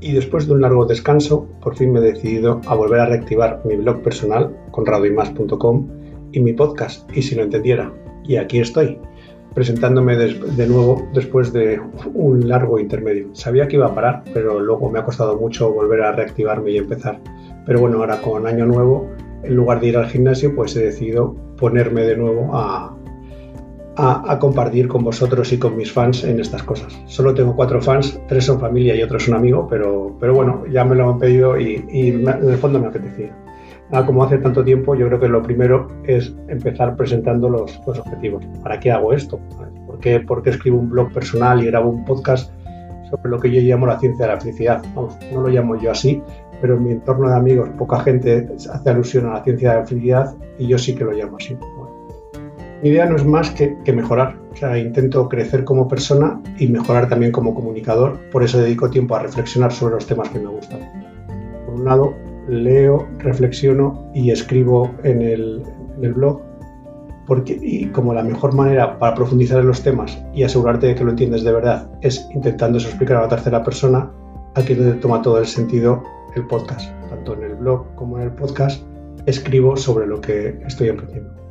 Y 0.00 0.12
después 0.12 0.46
de 0.46 0.54
un 0.54 0.60
largo 0.60 0.86
descanso, 0.86 1.48
por 1.60 1.76
fin 1.76 1.92
me 1.92 1.98
he 1.98 2.02
decidido 2.02 2.60
a 2.66 2.74
volver 2.74 3.00
a 3.00 3.06
reactivar 3.06 3.62
mi 3.64 3.76
blog 3.76 4.02
personal, 4.02 4.56
conradoymas.com, 4.70 5.88
y 6.32 6.40
mi 6.40 6.52
podcast, 6.52 7.08
y 7.16 7.22
si 7.22 7.34
lo 7.34 7.42
entendiera. 7.42 7.92
Y 8.24 8.36
aquí 8.36 8.60
estoy, 8.60 8.98
presentándome 9.54 10.16
de, 10.16 10.66
nuevo 10.66 11.08
después 11.14 11.52
de 11.52 11.80
un 12.14 12.48
largo 12.48 12.78
intermedio. 12.78 13.28
Sabía 13.32 13.66
que 13.66 13.76
iba 13.76 13.86
a 13.86 13.94
parar, 13.94 14.22
pero 14.32 14.60
luego 14.60 14.90
me 14.90 15.00
ha 15.00 15.04
costado 15.04 15.36
mucho 15.36 15.72
volver 15.72 16.02
a 16.02 16.12
reactivarme 16.12 16.70
y 16.70 16.78
empezar. 16.78 17.20
Pero 17.66 17.80
bueno, 17.80 17.98
ahora 17.98 18.20
con 18.20 18.46
año 18.46 18.66
nuevo, 18.66 19.08
en 19.42 19.56
lugar 19.56 19.80
de 19.80 19.88
ir 19.88 19.96
al 19.96 20.06
gimnasio, 20.06 20.54
pues 20.54 20.76
he 20.76 20.84
decidido 20.84 21.34
ponerme 21.56 22.02
de 22.02 22.16
nuevo 22.16 22.56
a, 22.56 22.96
a, 24.00 24.38
compartir 24.38 24.86
con 24.86 25.02
vosotros 25.02 25.52
y 25.52 25.58
con 25.58 25.76
mis 25.76 25.92
fans 25.92 26.22
en 26.22 26.38
estas 26.38 26.62
cosas. 26.62 26.96
Solo 27.06 27.34
tengo 27.34 27.56
cuatro 27.56 27.82
fans, 27.82 28.20
tres 28.28 28.44
son 28.44 28.60
familia 28.60 28.94
y 28.94 29.02
otro 29.02 29.16
es 29.16 29.26
un 29.26 29.34
amigo, 29.34 29.66
pero, 29.68 30.16
pero 30.20 30.34
bueno, 30.34 30.64
ya 30.70 30.84
me 30.84 30.94
lo 30.94 31.10
han 31.10 31.18
pedido 31.18 31.58
y, 31.58 31.84
en 31.90 32.28
el 32.28 32.58
fondo 32.58 32.78
me 32.78 32.86
apetecía. 32.86 33.34
como 34.06 34.22
hace 34.22 34.38
tanto 34.38 34.62
tiempo, 34.64 34.94
yo 34.94 35.08
creo 35.08 35.18
que 35.18 35.28
lo 35.28 35.42
primero 35.42 35.88
es 36.04 36.32
empezar 36.46 36.94
presentando 36.94 37.48
los, 37.48 37.80
los 37.86 37.98
objetivos. 37.98 38.44
¿Para 38.62 38.78
qué 38.78 38.92
hago 38.92 39.12
esto? 39.12 39.40
¿Por 39.86 39.98
qué, 39.98 40.20
¿Por 40.20 40.42
qué, 40.42 40.50
escribo 40.50 40.78
un 40.78 40.90
blog 40.90 41.12
personal 41.12 41.60
y 41.60 41.66
grabo 41.66 41.90
un 41.90 42.04
podcast 42.04 42.52
sobre 43.10 43.30
lo 43.30 43.40
que 43.40 43.50
yo 43.50 43.60
llamo 43.60 43.86
la 43.86 43.98
ciencia 43.98 44.26
de 44.26 44.32
la 44.32 44.40
felicidad? 44.40 44.80
no 44.94 45.40
lo 45.40 45.48
llamo 45.48 45.74
yo 45.74 45.90
así, 45.90 46.22
pero 46.60 46.76
en 46.76 46.84
mi 46.84 46.92
entorno 46.92 47.30
de 47.30 47.36
amigos 47.36 47.68
poca 47.70 47.98
gente 48.00 48.48
hace 48.72 48.90
alusión 48.90 49.26
a 49.26 49.34
la 49.34 49.42
ciencia 49.42 49.70
de 49.70 49.76
la 49.76 49.86
felicidad 49.86 50.36
y 50.56 50.68
yo 50.68 50.78
sí 50.78 50.94
que 50.94 51.04
lo 51.04 51.10
llamo 51.10 51.38
así. 51.38 51.56
Mi 52.82 52.90
idea 52.90 53.06
no 53.06 53.16
es 53.16 53.24
más 53.24 53.50
que, 53.50 53.76
mejorar. 53.92 54.36
O 54.52 54.56
sea, 54.56 54.78
intento 54.78 55.28
crecer 55.28 55.64
como 55.64 55.88
persona 55.88 56.40
y 56.58 56.68
mejorar 56.68 57.08
también 57.08 57.32
como 57.32 57.54
comunicador. 57.54 58.18
Por 58.30 58.44
eso 58.44 58.60
dedico 58.60 58.88
tiempo 58.88 59.16
a 59.16 59.22
reflexionar 59.22 59.72
sobre 59.72 59.94
los 59.94 60.06
temas 60.06 60.28
que 60.28 60.38
me 60.38 60.48
gustan. 60.48 60.80
Por 61.66 61.74
un 61.74 61.84
lado, 61.84 62.14
leo, 62.48 63.08
reflexiono 63.18 64.10
y 64.14 64.30
escribo 64.30 64.92
en 65.02 65.22
el, 65.22 65.62
blog. 66.14 66.40
Porque, 67.26 67.58
y 67.60 67.86
como 67.86 68.14
la 68.14 68.22
mejor 68.22 68.54
manera 68.54 68.98
para 68.98 69.14
profundizar 69.14 69.58
en 69.60 69.66
los 69.66 69.82
temas 69.82 70.16
y 70.32 70.44
asegurarte 70.44 70.86
de 70.86 70.94
que 70.94 71.04
lo 71.04 71.10
entiendes 71.10 71.42
de 71.42 71.52
verdad 71.52 71.90
es 72.00 72.26
intentando 72.32 72.78
explicar 72.78 73.18
a 73.18 73.22
la 73.22 73.28
tercera 73.28 73.62
persona, 73.62 74.10
aquí 74.54 74.72
es 74.72 74.78
donde 74.78 74.94
toma 74.94 75.20
todo 75.20 75.38
el 75.38 75.46
sentido 75.46 76.02
el 76.36 76.46
podcast. 76.46 76.90
Tanto 77.10 77.34
en 77.34 77.42
el 77.42 77.56
blog 77.56 77.94
como 77.96 78.18
en 78.18 78.24
el 78.24 78.32
podcast 78.32 78.82
escribo 79.26 79.76
sobre 79.76 80.06
lo 80.06 80.20
que 80.20 80.58
estoy 80.64 80.88
aprendiendo 80.88 81.47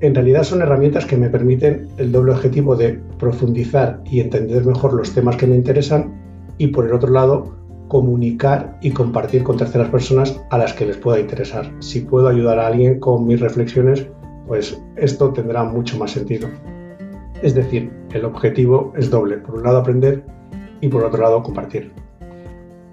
en 0.00 0.14
realidad 0.14 0.44
son 0.44 0.62
herramientas 0.62 1.04
que 1.04 1.16
me 1.16 1.28
permiten 1.28 1.88
el 1.98 2.10
doble 2.10 2.32
objetivo 2.32 2.74
de 2.74 3.00
profundizar 3.18 4.00
y 4.04 4.20
entender 4.20 4.64
mejor 4.64 4.94
los 4.94 5.12
temas 5.12 5.36
que 5.36 5.46
me 5.46 5.56
interesan 5.56 6.20
y 6.58 6.68
por 6.68 6.86
el 6.86 6.94
otro 6.94 7.10
lado 7.10 7.56
comunicar 7.88 8.78
y 8.80 8.92
compartir 8.92 9.42
con 9.42 9.56
terceras 9.56 9.88
personas 9.88 10.40
a 10.50 10.58
las 10.58 10.72
que 10.72 10.86
les 10.86 10.96
pueda 10.96 11.20
interesar. 11.20 11.70
Si 11.80 12.00
puedo 12.00 12.28
ayudar 12.28 12.58
a 12.58 12.68
alguien 12.68 13.00
con 13.00 13.26
mis 13.26 13.40
reflexiones, 13.40 14.06
pues 14.46 14.80
esto 14.96 15.32
tendrá 15.32 15.64
mucho 15.64 15.98
más 15.98 16.12
sentido. 16.12 16.48
Es 17.42 17.54
decir, 17.54 17.90
el 18.12 18.24
objetivo 18.24 18.92
es 18.96 19.10
doble. 19.10 19.38
Por 19.38 19.56
un 19.56 19.64
lado 19.64 19.78
aprender 19.78 20.24
y 20.80 20.88
por 20.88 21.04
otro 21.04 21.22
lado 21.22 21.42
compartir 21.42 21.92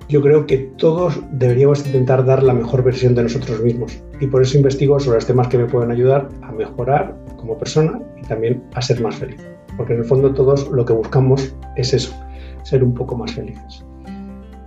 yo 0.10 0.22
creo 0.22 0.46
que 0.46 0.58
todos 0.78 1.20
deberíamos 1.32 1.86
intentar 1.86 2.26
dar 2.26 2.44
la 2.44 2.54
mejor 2.54 2.84
versión 2.84 3.14
de 3.16 3.24
nosotros 3.24 3.62
mismos 3.62 4.02
y 4.20 4.28
por 4.28 4.42
eso 4.42 4.58
investigo 4.58 5.00
sobre 5.00 5.18
los 5.18 5.26
temas 5.26 5.48
que 5.48 5.58
me 5.58 5.66
pueden 5.66 5.92
ayudar 5.92 6.30
a 6.42 6.52
mejorar 6.52 7.16
como 7.38 7.58
persona 7.58 8.00
y 8.18 8.28
también 8.28 8.64
a 8.74 8.82
ser 8.82 9.02
más 9.02 9.16
feliz. 9.16 9.42
Porque 9.76 9.94
en 9.94 10.00
el 10.00 10.06
fondo 10.06 10.34
todos 10.34 10.70
lo 10.70 10.86
que 10.86 10.94
buscamos 10.94 11.56
es 11.76 11.94
eso, 11.94 12.14
ser 12.64 12.84
un 12.84 12.94
poco 12.94 13.16
más 13.16 13.34
felices. 13.34 13.86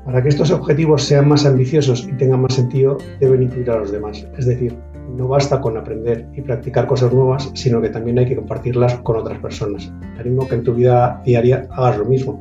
Para 0.04 0.22
que 0.22 0.28
estos 0.28 0.50
objetivos 0.50 1.02
sean 1.02 1.28
más 1.28 1.44
ambiciosos 1.44 2.06
y 2.08 2.12
tengan 2.12 2.42
más 2.42 2.54
sentido, 2.54 2.98
deben 3.20 3.42
incluir 3.42 3.70
a 3.70 3.78
los 3.78 3.92
demás. 3.92 4.26
Es 4.38 4.46
decir, 4.46 4.76
no 5.16 5.28
basta 5.28 5.60
con 5.60 5.76
aprender 5.76 6.26
y 6.34 6.40
practicar 6.40 6.86
cosas 6.86 7.12
nuevas, 7.12 7.50
sino 7.54 7.80
que 7.80 7.90
también 7.90 8.18
hay 8.18 8.26
que 8.26 8.36
compartirlas 8.36 8.94
con 9.00 9.16
otras 9.16 9.38
personas. 9.40 9.92
Te 10.14 10.20
animo 10.20 10.48
que 10.48 10.54
en 10.54 10.64
tu 10.64 10.74
vida 10.74 11.20
diaria 11.24 11.66
hagas 11.70 11.98
lo 11.98 12.04
mismo 12.04 12.40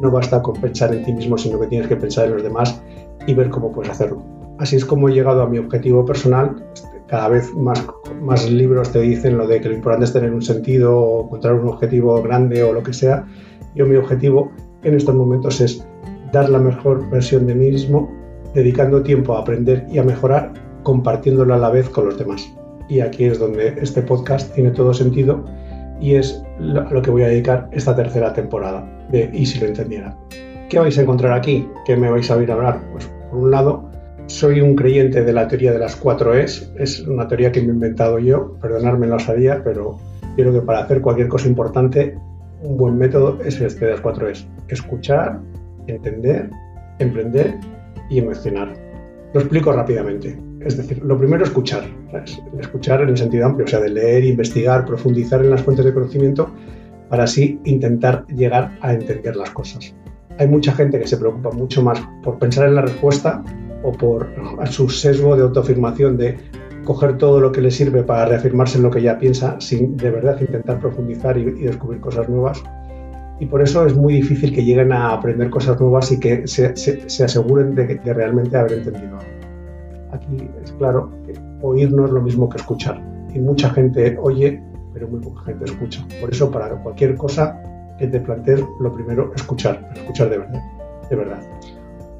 no 0.00 0.10
basta 0.10 0.42
con 0.42 0.60
pensar 0.60 0.94
en 0.94 1.04
ti 1.04 1.12
mismo, 1.12 1.38
sino 1.38 1.58
que 1.60 1.66
tienes 1.66 1.88
que 1.88 1.96
pensar 1.96 2.26
en 2.26 2.34
los 2.34 2.42
demás 2.42 2.80
y 3.26 3.34
ver 3.34 3.50
cómo 3.50 3.72
puedes 3.72 3.90
hacerlo. 3.90 4.22
Así 4.58 4.76
es 4.76 4.84
como 4.84 5.08
he 5.08 5.12
llegado 5.12 5.42
a 5.42 5.48
mi 5.48 5.58
objetivo 5.58 6.04
personal. 6.04 6.64
Cada 7.08 7.28
vez 7.28 7.54
más, 7.54 8.50
libros 8.50 8.90
te 8.90 9.00
dicen 9.00 9.36
lo 9.36 9.46
de 9.46 9.60
que 9.60 9.68
lo 9.68 9.74
importante 9.74 10.06
es 10.06 10.12
tener 10.12 10.32
un 10.32 10.42
sentido 10.42 10.98
o 10.98 11.24
encontrar 11.24 11.54
un 11.54 11.68
objetivo 11.68 12.20
grande 12.22 12.62
o 12.62 12.72
lo 12.72 12.82
que 12.82 12.92
sea. 12.92 13.24
Yo 13.74 13.86
mi 13.86 13.96
objetivo 13.96 14.50
en 14.82 14.94
estos 14.94 15.14
momentos 15.14 15.60
es 15.60 15.86
dar 16.32 16.48
la 16.48 16.58
mejor 16.58 17.08
versión 17.10 17.46
de 17.46 17.54
mí 17.54 17.70
mismo, 17.70 18.10
dedicando 18.54 19.02
tiempo 19.02 19.36
a 19.36 19.40
aprender 19.40 19.86
y 19.90 19.98
a 19.98 20.02
mejorar, 20.02 20.52
compartiéndolo 20.82 21.54
a 21.54 21.58
la 21.58 21.70
vez 21.70 21.88
con 21.88 22.06
los 22.06 22.18
demás. 22.18 22.52
Y 22.88 23.00
aquí 23.00 23.24
es 23.24 23.38
donde 23.38 23.74
este 23.80 24.02
podcast 24.02 24.52
tiene 24.54 24.70
todo 24.70 24.94
sentido 24.94 25.44
y 26.00 26.14
es 26.14 26.42
lo 26.58 27.02
que 27.02 27.10
voy 27.10 27.22
a 27.22 27.28
dedicar 27.28 27.68
esta 27.72 27.94
tercera 27.94 28.32
temporada 28.32 28.84
de 29.10 29.30
Y 29.32 29.46
si 29.46 29.60
lo 29.60 29.66
entendiera. 29.66 30.16
¿Qué 30.68 30.78
vais 30.78 30.98
a 30.98 31.02
encontrar 31.02 31.32
aquí? 31.32 31.68
¿Qué 31.84 31.96
me 31.96 32.10
vais 32.10 32.30
a 32.30 32.36
oír 32.36 32.50
hablar? 32.50 32.80
Pues 32.92 33.08
por 33.30 33.38
un 33.38 33.50
lado, 33.50 33.85
soy 34.26 34.60
un 34.60 34.74
creyente 34.74 35.22
de 35.22 35.32
la 35.32 35.48
teoría 35.48 35.72
de 35.72 35.78
las 35.78 35.96
cuatro 35.96 36.34
Es. 36.34 36.70
Es 36.76 37.00
una 37.00 37.28
teoría 37.28 37.52
que 37.52 37.60
me 37.60 37.68
he 37.68 37.70
inventado 37.70 38.18
yo, 38.18 38.56
perdonadme 38.60 39.06
no 39.06 39.18
sabía, 39.18 39.62
pero 39.62 39.98
creo 40.36 40.52
que 40.52 40.60
para 40.60 40.80
hacer 40.80 41.00
cualquier 41.00 41.28
cosa 41.28 41.48
importante, 41.48 42.18
un 42.62 42.76
buen 42.76 42.98
método 42.98 43.38
es 43.44 43.60
este 43.60 43.86
de 43.86 43.92
las 43.92 44.00
cuatro 44.00 44.28
Es. 44.28 44.46
Escuchar, 44.68 45.40
entender, 45.86 46.50
emprender 46.98 47.54
y 48.10 48.18
emocionar. 48.18 48.74
Lo 49.32 49.40
explico 49.40 49.72
rápidamente. 49.72 50.38
Es 50.60 50.76
decir, 50.76 51.02
lo 51.04 51.16
primero, 51.16 51.44
escuchar. 51.44 51.84
Escuchar 52.58 53.02
en 53.02 53.10
el 53.10 53.16
sentido 53.16 53.46
amplio, 53.46 53.66
o 53.66 53.68
sea, 53.68 53.80
de 53.80 53.90
leer, 53.90 54.24
investigar, 54.24 54.84
profundizar 54.84 55.44
en 55.44 55.50
las 55.50 55.62
fuentes 55.62 55.84
de 55.84 55.94
conocimiento 55.94 56.50
para 57.08 57.24
así 57.24 57.60
intentar 57.64 58.26
llegar 58.26 58.76
a 58.80 58.92
entender 58.92 59.36
las 59.36 59.50
cosas. 59.50 59.94
Hay 60.38 60.48
mucha 60.48 60.72
gente 60.72 60.98
que 60.98 61.06
se 61.06 61.16
preocupa 61.16 61.50
mucho 61.50 61.82
más 61.82 62.00
por 62.22 62.38
pensar 62.38 62.66
en 62.66 62.74
la 62.74 62.82
respuesta 62.82 63.42
o 63.86 63.92
por 63.92 64.28
su 64.70 64.88
sesgo 64.88 65.36
de 65.36 65.42
autoafirmación 65.42 66.16
de 66.16 66.36
coger 66.84 67.18
todo 67.18 67.40
lo 67.40 67.52
que 67.52 67.60
le 67.60 67.70
sirve 67.70 68.02
para 68.02 68.26
reafirmarse 68.26 68.78
en 68.78 68.84
lo 68.84 68.90
que 68.90 69.00
ya 69.00 69.18
piensa 69.18 69.56
sin 69.60 69.96
de 69.96 70.10
verdad 70.10 70.40
intentar 70.40 70.78
profundizar 70.80 71.38
y, 71.38 71.44
descubrir 71.44 72.00
cosas 72.00 72.28
nuevas. 72.28 72.62
Y 73.38 73.46
por 73.46 73.62
eso 73.62 73.86
es 73.86 73.94
muy 73.94 74.14
difícil 74.14 74.54
que 74.54 74.64
lleguen 74.64 74.92
a 74.92 75.12
aprender 75.12 75.50
cosas 75.50 75.80
nuevas 75.80 76.10
y 76.10 76.18
que 76.18 76.46
se, 76.46 76.72
aseguren 77.24 77.74
de, 77.74 77.96
de, 77.96 78.14
realmente 78.14 78.56
haber 78.56 78.72
entendido. 78.72 79.18
Aquí 80.12 80.48
es 80.62 80.72
claro 80.72 81.10
que 81.26 81.34
oír 81.62 81.92
no 81.92 82.06
es 82.06 82.10
lo 82.10 82.22
mismo 82.22 82.48
que 82.48 82.56
escuchar. 82.56 83.00
Y 83.34 83.38
mucha 83.38 83.70
gente 83.70 84.16
oye 84.20 84.62
pero 84.96 85.08
muy 85.08 85.20
poca 85.20 85.42
gente 85.42 85.66
escucha. 85.66 86.06
Por 86.22 86.30
eso, 86.30 86.50
para 86.50 86.70
cualquier 86.82 87.16
cosa 87.16 87.60
que 87.98 88.06
te 88.06 88.18
plantees, 88.18 88.64
lo 88.80 88.94
primero, 88.94 89.30
escuchar, 89.36 89.90
escuchar 89.94 90.30
de 90.30 90.38
verdad, 90.38 90.62
de 91.10 91.16
verdad. 91.16 91.55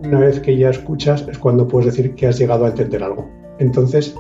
Una 0.04 0.20
vez 0.20 0.40
que 0.40 0.56
ya 0.56 0.68
escuchas 0.70 1.26
es 1.26 1.38
cuando 1.38 1.66
puedes 1.66 1.86
decir 1.86 2.14
que 2.14 2.26
has 2.26 2.38
llegado 2.38 2.66
a 2.66 2.68
entender 2.68 3.02
algo. 3.02 3.30
Entonces, 3.58 4.14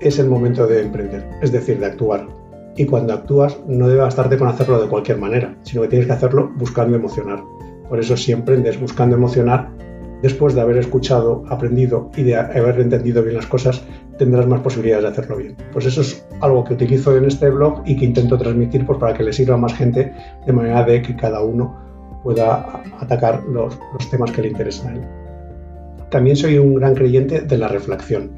es 0.00 0.18
el 0.20 0.28
momento 0.28 0.66
de 0.66 0.80
emprender, 0.80 1.28
es 1.42 1.50
decir, 1.50 1.80
de 1.80 1.86
actuar. 1.86 2.28
Y 2.76 2.84
cuando 2.86 3.14
actúas, 3.14 3.58
no 3.66 3.88
debe 3.88 4.02
bastarte 4.02 4.38
con 4.38 4.46
hacerlo 4.46 4.80
de 4.80 4.88
cualquier 4.88 5.18
manera, 5.18 5.56
sino 5.62 5.82
que 5.82 5.88
tienes 5.88 6.06
que 6.06 6.12
hacerlo 6.12 6.52
buscando 6.56 6.96
emocionar. 6.96 7.42
Por 7.88 7.98
eso, 7.98 8.16
si 8.16 8.30
emprendes 8.30 8.80
buscando 8.80 9.16
emocionar, 9.16 9.70
después 10.22 10.54
de 10.54 10.60
haber 10.60 10.76
escuchado, 10.78 11.42
aprendido 11.48 12.10
y 12.16 12.22
de 12.22 12.36
haber 12.36 12.80
entendido 12.80 13.22
bien 13.24 13.34
las 13.34 13.46
cosas, 13.46 13.82
tendrás 14.18 14.46
más 14.46 14.60
posibilidades 14.60 15.02
de 15.02 15.10
hacerlo 15.10 15.36
bien. 15.36 15.56
Pues 15.72 15.86
eso 15.86 16.02
es 16.02 16.24
algo 16.40 16.62
que 16.62 16.74
utilizo 16.74 17.16
en 17.16 17.24
este 17.24 17.50
blog 17.50 17.82
y 17.84 17.96
que 17.96 18.04
intento 18.04 18.38
transmitir 18.38 18.86
pues, 18.86 18.98
para 18.98 19.14
que 19.14 19.24
le 19.24 19.32
sirva 19.32 19.56
a 19.56 19.58
más 19.58 19.74
gente 19.74 20.12
de 20.46 20.52
manera 20.52 20.84
de 20.84 21.02
que 21.02 21.16
cada 21.16 21.42
uno 21.42 21.87
pueda 22.28 22.82
atacar 23.00 23.42
los, 23.44 23.74
temas 24.10 24.30
que 24.32 24.42
le 24.42 24.48
interesan 24.48 24.88
a 24.88 24.96
él. 24.96 25.04
También 26.10 26.36
soy 26.36 26.58
un 26.58 26.74
gran 26.74 26.94
creyente 26.94 27.40
de 27.40 27.56
la 27.56 27.68
reflexión. 27.68 28.32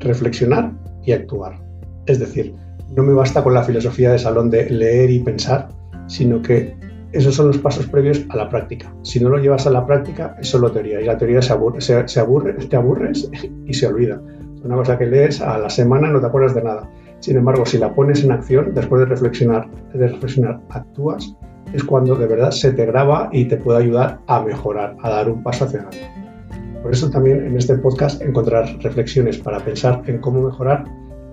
Reflexionar 0.00 0.72
y 1.04 1.12
actuar. 1.12 1.60
Es 2.06 2.20
decir, 2.20 2.54
no 2.96 3.02
me 3.02 3.12
basta 3.12 3.44
con 3.44 3.52
la 3.52 3.62
filosofía 3.62 4.12
de 4.12 4.18
salón 4.18 4.48
de 4.48 4.70
leer 4.70 5.10
y 5.10 5.18
pensar, 5.18 5.68
sino 6.06 6.40
que 6.40 6.74
esos 7.12 7.34
son 7.34 7.48
los 7.48 7.58
pasos 7.58 7.86
previos 7.88 8.24
a 8.30 8.36
la 8.38 8.48
práctica. 8.48 8.94
Si 9.02 9.20
no 9.20 9.28
lo 9.28 9.36
llevas 9.36 9.66
a 9.66 9.70
la 9.72 9.84
práctica, 9.84 10.34
es 10.40 10.48
solo 10.48 10.72
teoría. 10.72 10.98
Y 10.98 11.04
la 11.04 11.18
teoría 11.18 11.42
se 11.42 11.52
aburre, 11.52 11.82
se, 11.82 12.02
te 12.02 12.76
aburres 12.76 13.30
y 13.66 13.74
se 13.74 13.86
olvida. 13.86 14.22
Una 14.64 14.76
cosa 14.76 14.96
que 14.96 15.04
lees 15.04 15.42
a 15.42 15.58
la 15.58 15.68
semana 15.68 16.08
no 16.08 16.18
te 16.18 16.28
acuerdas 16.28 16.54
de 16.54 16.62
nada. 16.62 16.88
Sin 17.20 17.36
embargo, 17.36 17.66
si 17.66 17.76
la 17.76 17.94
pones 17.94 18.24
en 18.24 18.32
acción, 18.32 18.72
después 18.72 19.00
de 19.00 19.06
reflexionar, 19.06 19.68
de 19.92 20.08
reflexionar, 20.08 20.62
actúas, 20.70 21.36
es 21.72 21.84
cuando 21.84 22.14
de 22.14 22.26
verdad 22.26 22.50
se 22.50 22.72
te 22.72 22.86
graba 22.86 23.28
y 23.32 23.44
te 23.44 23.56
puede 23.56 23.80
ayudar 23.80 24.20
a 24.26 24.40
mejorar, 24.42 24.96
a 25.02 25.10
dar 25.10 25.30
un 25.30 25.42
paso 25.42 25.64
hacia 25.64 25.80
adelante. 25.80 26.28
Por 26.82 26.92
eso 26.92 27.10
también 27.10 27.44
en 27.44 27.56
este 27.56 27.76
podcast 27.76 28.22
encontrarás 28.22 28.82
reflexiones 28.82 29.38
para 29.38 29.58
pensar 29.58 30.02
en 30.06 30.18
cómo 30.18 30.42
mejorar, 30.42 30.84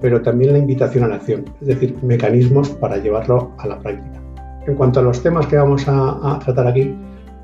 pero 0.01 0.21
también 0.21 0.53
la 0.53 0.59
invitación 0.59 1.03
a 1.03 1.07
la 1.07 1.15
acción, 1.15 1.45
es 1.61 1.67
decir, 1.67 1.95
mecanismos 2.01 2.69
para 2.69 2.97
llevarlo 2.97 3.51
a 3.59 3.67
la 3.67 3.79
práctica. 3.79 4.21
En 4.67 4.75
cuanto 4.75 4.99
a 4.99 5.03
los 5.03 5.21
temas 5.21 5.45
que 5.47 5.57
vamos 5.57 5.85
a, 5.87 6.39
tratar 6.43 6.67
aquí, 6.67 6.95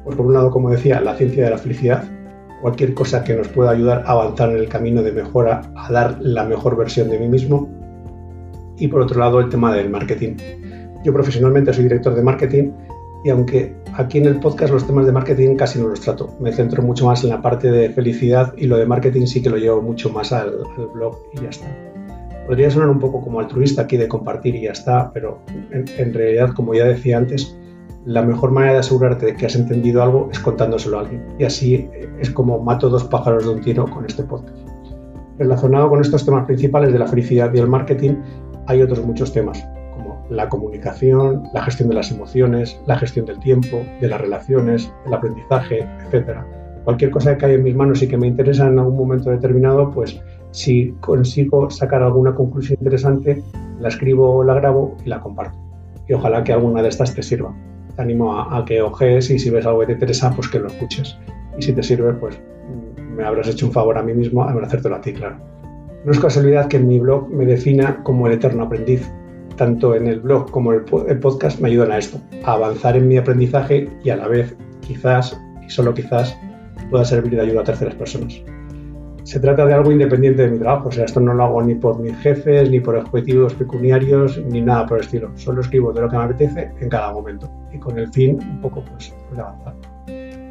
Pues 0.03 0.15
por 0.15 0.25
un 0.25 0.33
lado, 0.33 0.49
como 0.49 0.71
decía, 0.71 0.99
la 0.99 1.15
ciencia 1.15 1.43
de 1.43 1.51
la 1.51 1.59
felicidad, 1.59 2.03
cualquier 2.61 2.95
cosa 2.95 3.23
que 3.23 3.35
nos 3.35 3.47
pueda 3.49 3.69
ayudar 3.69 4.03
a 4.07 4.11
avanzar 4.13 4.49
en 4.49 4.57
el 4.57 4.67
camino 4.67 5.03
de 5.03 5.11
mejora, 5.11 5.61
a 5.75 5.91
dar 5.91 6.17
la 6.21 6.43
mejor 6.43 6.75
versión 6.75 7.09
de 7.09 7.19
mí 7.19 7.27
mismo. 7.27 7.69
Y 8.77 8.87
por 8.87 9.01
otro 9.01 9.19
lado, 9.19 9.39
el 9.39 9.49
tema 9.49 9.75
del 9.75 9.91
marketing. 9.91 10.37
Yo 11.03 11.13
profesionalmente 11.13 11.73
soy 11.73 11.83
director 11.83 12.13
de 12.13 12.21
marketing 12.21 12.71
y 13.23 13.29
aunque 13.29 13.75
aquí 13.93 14.17
en 14.17 14.25
el 14.25 14.39
podcast 14.39 14.73
los 14.73 14.85
temas 14.85 15.05
de 15.05 15.11
marketing 15.11 15.55
casi 15.55 15.79
no 15.79 15.87
los 15.87 16.01
trato, 16.01 16.35
me 16.39 16.51
centro 16.51 16.81
mucho 16.81 17.05
más 17.05 17.23
en 17.23 17.29
la 17.29 17.41
parte 17.41 17.71
de 17.71 17.89
felicidad 17.89 18.53
y 18.57 18.65
lo 18.65 18.77
de 18.77 18.85
marketing 18.85 19.25
sí 19.25 19.41
que 19.41 19.49
lo 19.49 19.57
llevo 19.57 19.81
mucho 19.81 20.09
más 20.09 20.31
al, 20.31 20.53
blog 20.93 21.17
y 21.33 21.41
ya 21.41 21.49
está. 21.49 21.67
Podría 22.47 22.69
sonar 22.71 22.89
un 22.89 22.99
poco 22.99 23.21
como 23.21 23.39
altruista 23.39 23.83
aquí 23.83 23.97
de 23.97 24.07
compartir 24.07 24.55
y 24.55 24.63
ya 24.63 24.71
está, 24.71 25.11
pero 25.13 25.39
en, 25.71 26.13
realidad, 26.13 26.49
como 26.55 26.73
ya 26.73 26.85
decía 26.85 27.17
antes, 27.17 27.55
la 28.05 28.23
mejor 28.23 28.51
manera 28.51 28.73
de 28.73 28.79
asegurarte 28.79 29.27
de 29.27 29.35
que 29.35 29.45
has 29.45 29.55
entendido 29.55 30.01
algo 30.01 30.27
es 30.31 30.39
contándoselo 30.39 30.97
a 30.97 31.01
alguien. 31.01 31.23
Y 31.37 31.43
así 31.43 31.87
es 32.19 32.31
como 32.31 32.59
mato 32.59 32.89
dos 32.89 33.03
pájaros 33.03 33.45
de 33.45 33.51
un 33.51 33.61
tiro 33.61 33.85
con 33.85 34.05
este 34.05 34.23
podcast. 34.23 34.57
Relacionado 35.37 35.89
con 35.89 36.01
estos 36.01 36.25
temas 36.25 36.45
principales 36.45 36.91
de 36.91 36.99
la 36.99 37.07
felicidad 37.07 37.53
y 37.53 37.59
el 37.59 37.67
marketing, 37.67 38.15
hay 38.65 38.81
otros 38.81 39.05
muchos 39.05 39.31
temas 39.31 39.63
la 40.31 40.47
comunicación, 40.47 41.43
la 41.53 41.61
gestión 41.61 41.89
de 41.89 41.95
las 41.95 42.09
emociones, 42.09 42.81
la 42.87 42.97
gestión 42.97 43.25
del 43.25 43.37
tiempo, 43.39 43.83
de 43.99 44.07
las 44.07 44.21
relaciones, 44.21 44.91
el 45.05 45.13
aprendizaje, 45.13 45.85
etc. 46.09 46.39
Cualquier 46.85 47.11
cosa 47.11 47.37
que 47.37 47.45
haya 47.45 47.55
en 47.55 47.63
mis 47.63 47.75
manos 47.75 48.01
y 48.01 48.07
que 48.07 48.17
me 48.17 48.27
interesa 48.27 48.67
en 48.67 48.79
algún 48.79 48.95
momento 48.95 49.29
determinado, 49.29 49.91
pues 49.91 50.21
si 50.51 50.93
consigo 51.01 51.69
sacar 51.69 52.01
alguna 52.01 52.33
conclusión 52.33 52.77
interesante, 52.79 53.43
la 53.79 53.89
escribo, 53.89 54.41
la 54.43 54.53
grabo 54.53 54.95
y 55.05 55.09
la 55.09 55.19
comparto. 55.19 55.57
Y 56.07 56.13
ojalá 56.13 56.43
que 56.45 56.53
alguna 56.53 56.81
de 56.81 56.89
estas 56.89 57.13
te 57.13 57.21
sirva. 57.21 57.53
Te 57.97 58.01
animo 58.01 58.39
a, 58.39 58.63
que 58.63 58.81
ojees 58.81 59.29
y 59.31 59.37
si 59.37 59.49
ves 59.49 59.65
algo 59.65 59.81
que 59.81 59.87
te 59.87 59.93
interesa, 59.93 60.31
pues 60.33 60.47
que 60.47 60.59
lo 60.59 60.67
escuches. 60.67 61.17
Y 61.57 61.61
si 61.61 61.73
te 61.73 61.83
sirve, 61.83 62.13
pues 62.13 62.41
me 63.17 63.25
habrás 63.25 63.49
hecho 63.49 63.65
un 63.65 63.73
favor 63.73 63.97
a 63.97 64.03
mí 64.03 64.13
mismo 64.13 64.45
al 64.45 64.63
hacértelo 64.63 64.95
a 64.95 65.01
ti, 65.01 65.11
claro. 65.11 65.35
No 66.05 66.11
es 66.13 66.19
casualidad 66.19 66.67
que 66.67 66.77
en 66.77 66.87
mi 66.87 66.99
blog 66.99 67.29
me 67.29 67.45
defina 67.45 68.01
como 68.03 68.27
el 68.27 68.33
eterno 68.33 68.63
aprendiz, 68.63 69.11
tanto 69.61 69.93
en 69.93 70.07
el 70.07 70.19
blog 70.19 70.49
como 70.49 70.73
en 70.73 70.83
el 71.07 71.19
podcast 71.19 71.59
me 71.59 71.67
ayudan 71.67 71.91
a 71.91 71.99
esto, 71.99 72.19
a 72.45 72.53
avanzar 72.53 72.97
en 72.97 73.07
mi 73.07 73.17
aprendizaje 73.17 73.87
y 74.03 74.09
a 74.09 74.15
la 74.15 74.27
vez, 74.27 74.57
quizás, 74.79 75.39
y 75.63 75.69
solo 75.69 75.93
quizás, 75.93 76.35
pueda 76.89 77.05
servir 77.05 77.35
de 77.35 77.41
ayuda 77.41 77.61
a 77.61 77.65
terceras 77.65 77.93
personas. 77.93 78.41
Se 79.21 79.39
trata 79.39 79.67
de 79.67 79.75
algo 79.75 79.91
independiente 79.91 80.41
de 80.41 80.49
mi 80.49 80.57
trabajo, 80.57 80.89
o 80.89 80.91
sea, 80.91 81.05
esto 81.05 81.19
no 81.19 81.35
lo 81.35 81.43
hago 81.43 81.61
ni 81.61 81.75
por 81.75 81.99
mis 81.99 82.17
jefes, 82.17 82.71
ni 82.71 82.79
por 82.79 82.95
objetivos 82.95 83.53
pecuniarios, 83.53 84.43
ni 84.49 84.61
nada 84.61 84.87
por 84.87 84.97
el 84.97 85.03
estilo. 85.03 85.29
Solo 85.35 85.61
escribo 85.61 85.93
de 85.93 86.01
lo 86.01 86.09
que 86.09 86.17
me 86.17 86.23
apetece 86.23 86.71
en 86.79 86.89
cada 86.89 87.13
momento 87.13 87.47
y 87.71 87.77
con 87.77 87.99
el 87.99 88.11
fin 88.11 88.39
un 88.41 88.61
poco 88.61 88.83
pues, 88.83 89.13
de 89.31 89.41
avanzar. 89.41 89.75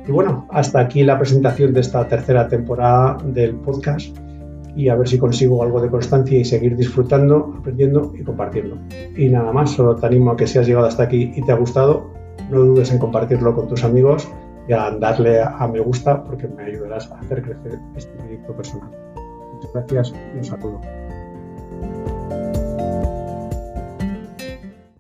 Y 0.07 0.13
bueno, 0.13 0.47
hasta 0.53 0.79
aquí 0.79 1.03
la 1.03 1.19
presentación 1.19 1.73
de 1.73 1.81
esta 1.81 2.07
tercera 2.07 2.47
temporada 2.47 3.19
del 3.25 3.57
podcast 3.57 4.17
y 4.77 4.89
a 4.89 4.97
ver 4.97 5.09
si 5.09 5.19
consigo 5.19 5.63
algo 5.63 5.81
de 5.81 5.91
constancia 5.91 6.39
y 6.39 6.45
seguir 6.45 6.77
disfrutando, 6.77 7.55
aprendiendo 7.59 8.13
y 8.19 8.23
compartiendo. 8.23 8.79
Y 9.17 9.29
nada 9.29 9.53
más, 9.53 9.71
solo 9.71 9.97
te 9.97 10.07
animo 10.07 10.33
a 10.33 10.37
que 10.37 10.47
si 10.47 10.59
has 10.59 10.67
llegado 10.67 10.87
hasta 10.87 11.05
aquí 11.05 11.33
y 11.35 11.43
te 11.43 11.53
ha 11.53 11.57
gustado, 11.57 12.11
no 12.51 12.61
dudes 12.61 12.91
en 12.91 12.99
compartirlo 12.99 13.55
con 13.55 13.69
tus 13.69 13.85
amigos 13.85 14.29
y 14.69 14.73
a 14.73 14.91
darle 14.91 15.43
a 15.43 15.67
me 15.67 15.81
gusta 15.81 16.23
porque 16.25 16.49
me 16.49 16.65
ayudarás 16.65 17.11
a 17.11 17.19
hacer 17.19 17.43
crecer 17.43 17.79
este 17.97 18.13
proyecto 18.19 18.55
personal. 18.55 18.91
Muchas 19.55 19.73
gracias 19.73 20.15
y 20.35 20.39
un 20.39 20.45
saludo. 20.45 20.81